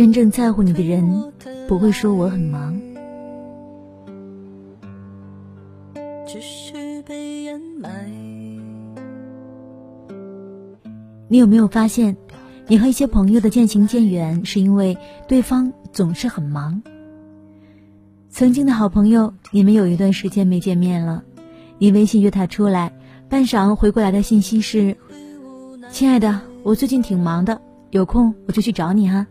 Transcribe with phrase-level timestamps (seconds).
[0.00, 1.30] 真正在乎你的人
[1.68, 2.80] 不会说我很忙。
[11.28, 12.16] 你有没有发现，
[12.66, 14.96] 你和一些朋友的渐行渐远，是因为
[15.28, 16.80] 对方总是很忙？
[18.30, 21.24] 曾经的好朋友，你们有一段时间没见面了，
[21.76, 22.90] 你微信约他出来，
[23.28, 24.96] 半晌回过来的信息是
[25.92, 29.26] ：“亲爱的，我最近挺忙的，有空我就去找你哈。”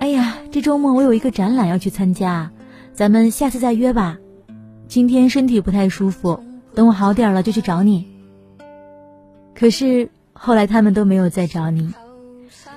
[0.00, 2.50] 哎呀，这周末我有一个展览要去参加，
[2.92, 4.18] 咱们下次再约吧。
[4.88, 6.42] 今天身体不太舒服，
[6.74, 8.06] 等我好点了就去找你。
[9.54, 11.94] 可是后来他们都没有再找你，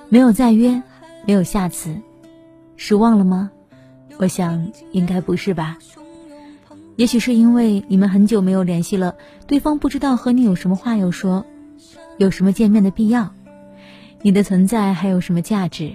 [0.10, 0.82] 没有再约，
[1.26, 1.96] 没有下次，
[2.76, 3.52] 失望了吗？
[4.18, 5.78] 我想应该不是吧。
[6.96, 11.46] 也许是因为你们很久没有联系了，对方不知道和你有什么话要说，
[12.18, 13.32] 有什么见面的必要，
[14.22, 15.92] 你的存在还有什么价值？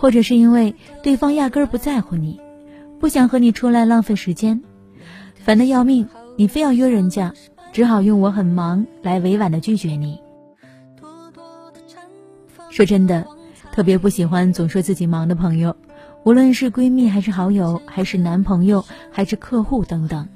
[0.00, 2.40] 或者是因为对方压根儿不在乎你，
[3.00, 4.62] 不想和你出来浪费时间，
[5.34, 7.34] 烦得要命，你非要约人家，
[7.72, 10.20] 只好用“我很忙”来委婉的拒绝你。
[12.70, 13.26] 说真的，
[13.72, 15.74] 特别不喜欢总说自己忙的朋友，
[16.24, 20.28] 无论是闺蜜还是好友，还是男朋友还是客户等等，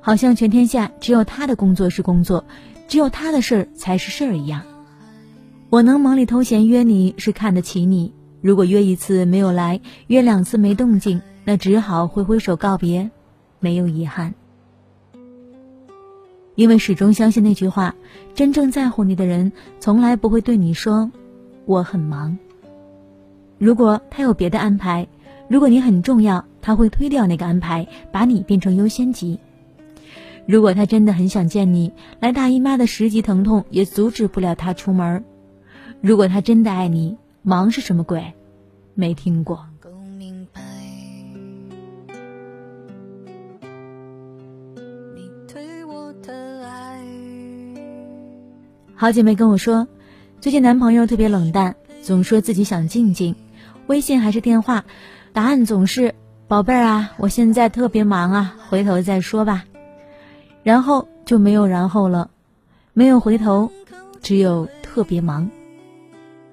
[0.00, 2.44] 好像全天下只有他的工作是工作，
[2.88, 4.62] 只有他的事儿才是事儿一样。
[5.70, 8.12] 我能忙里偷闲约你是看得起你。
[8.40, 13.10] 如果约一次没有来，约两次没动静，那只好挥挥手告别，
[13.60, 14.34] 没有遗憾。
[16.54, 17.94] 因为始终相信那句话：
[18.34, 21.10] 真正在乎你的人，从来不会对你说
[21.66, 22.38] “我很忙”。
[23.58, 25.06] 如果他有别的安排，
[25.48, 29.38] 如果你很重要，他会推掉那个安排，把你变成优先级。
[30.46, 35.24] 如果他真的很想见你，来大姨妈的十级疼痛也阻止不了他出门。
[36.00, 38.32] 如果他真的爱你，忙是什么鬼？
[38.98, 39.64] 没听过。
[48.96, 49.86] 好姐妹跟我说，
[50.40, 53.36] 最近男朋友特别冷淡，总说自己想静静，
[53.86, 54.84] 微信还是电话，
[55.32, 56.12] 答案总是
[56.48, 59.64] “宝贝儿啊，我现在特别忙啊，回头再说吧”，
[60.64, 62.30] 然后就没有然后了，
[62.94, 63.70] 没有回头，
[64.20, 65.48] 只有特别忙。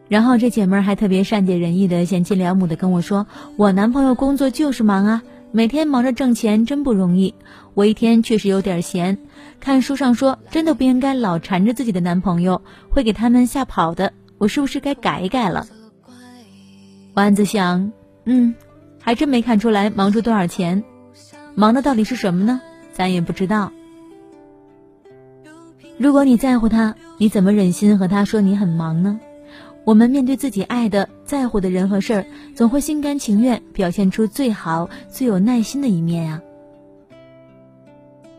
[0.07, 3.25] 然后这姐们儿还特别善解人意的贤妻良母的跟我说
[3.57, 7.33] ：“我男朋友工作就是忙啊，每天忙着挣钱真不容易。
[7.73, 9.17] 我一天确实有点闲，
[9.59, 14.13] 看书上说真的不应该老缠着自己的男朋友，会给他们吓跑的。
[14.37, 15.65] 我是不是该改一改了？”
[17.15, 17.91] 丸子想，
[18.25, 18.53] 嗯，
[19.01, 20.83] 还真没看出来忙出多少钱，
[21.55, 22.61] 忙的到底是什么呢？
[22.93, 23.71] 咱也不知道。
[25.97, 29.19] 如果你在乎他，你怎么忍心和他说你很忙呢？
[29.85, 32.25] 我们面对自己爱的、在乎的人和事儿，
[32.55, 36.41] 总会心甘情愿表现出最好、最有耐心的一面啊。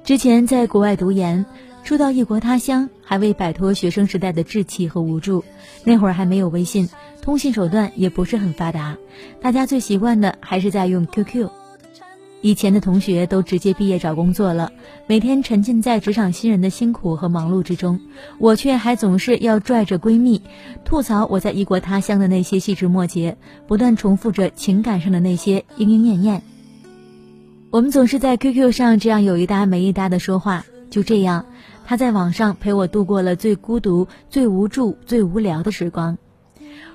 [0.03, 1.47] 之前在国外读研，
[1.85, 5.45] 初到异国他乡，还未摆脱学生时代的稚气和无助。
[5.85, 6.89] 那会儿还没有微信，
[7.23, 8.97] 通信手段也不是很发达，
[9.41, 11.49] 大家最习惯的还是在用 QQ。
[12.47, 14.71] 以前的同学都直接毕业找工作了，
[15.09, 17.99] 每天沉浸在职场新人的辛苦和忙碌之中，
[18.39, 20.41] 我却还总是要拽着闺蜜
[20.85, 23.37] 吐槽我在异国他乡的那些细枝末节，
[23.67, 26.43] 不断重复着情感上的那些莺莺燕燕。
[27.71, 31.47] 我们总是在 QQ 上这样有一搭没一搭的说话，就这样，
[31.85, 36.17] 他在网上陪我度过了最孤独、最无助、最无聊的时光。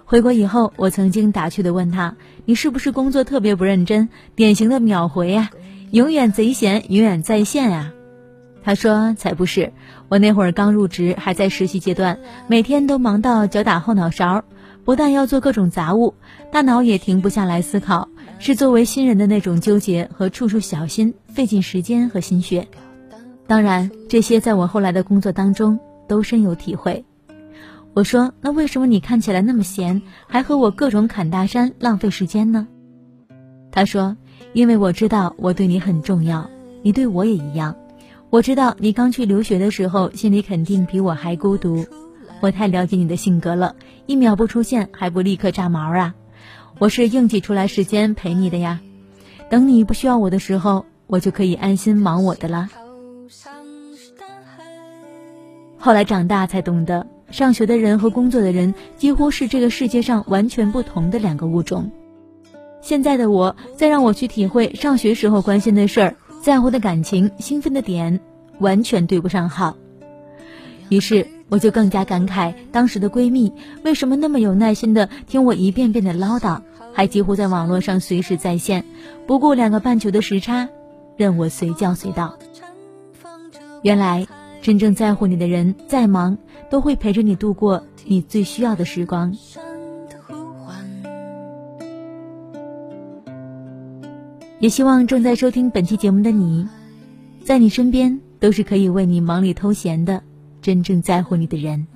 [0.06, 2.16] 回国以后，我曾经打趣的问他
[2.46, 4.10] ：“你是不是工作特别不认真？
[4.36, 5.50] 典型的秒回呀，
[5.92, 7.94] 永远贼闲，永远在线呀？”
[8.64, 9.72] 他说：“才不是，
[10.10, 14.44] 我那会儿刚入职，还在实习阶段，每天都忙到脚打后脑勺，
[14.84, 16.14] 不但要做各种杂物，
[16.52, 22.68] 大脑也停不下来思考，是作为新人的那种纠结和处处小心，费尽时间和心血。
[23.48, 27.04] 当然，这些在我后来的工作当中都深有体会。”
[27.94, 32.66] 我说：“那为什么你看起来那么闲，还和我各种侃大山，浪费时间呢？”
[33.70, 34.16] 他说
[34.54, 36.50] ：“因为我知道我对你很重要，
[36.84, 37.76] 你对我也一样。
[38.30, 41.86] 我知道你刚去留学的时候，心里肯定比我还孤独。
[42.40, 46.16] 我太了解你的性格了，一秒不出现还不立刻炸毛啊！
[46.80, 48.80] 我是硬挤出来时间陪你的呀。
[49.50, 52.70] 等你不需要我的时候，我就可以安心忙我的了。”
[55.78, 57.06] 后来长大才懂得。
[57.32, 61.92] 上学的人和工作的人几乎是这个世界上完全不同的两个物种。
[62.82, 68.20] 现在的我，再让我去体会上学时候关心的事儿、在乎的感情、兴奋的点，
[68.60, 69.78] 完全对不上号。
[70.90, 76.62] 于是，我就更加感慨当时的闺蜜为什么那么有耐心的听我一遍遍的唠叨，
[76.92, 78.84] 还几乎在网络上随时在线，
[79.26, 80.68] 不顾两个半球的时差，
[81.16, 82.38] 任我随叫随到。
[83.84, 84.28] 原来，
[84.62, 86.38] 真正在乎你的人，再忙
[86.70, 89.36] 都会陪着你度过你最需要的时光。
[94.60, 96.68] 也希望正在收听本期节目的你，
[97.44, 100.22] 在你身边都是可以为你忙里偷闲的
[100.62, 101.88] 真正在乎你的人。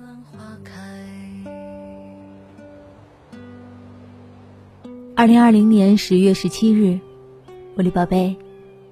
[5.14, 6.98] 二零二零年十月十七日，
[7.76, 8.36] 我的宝贝，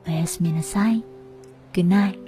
[0.07, 1.01] 我是米娜塞
[1.75, 2.24] ，Good night。